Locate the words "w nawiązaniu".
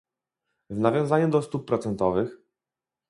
0.69-1.29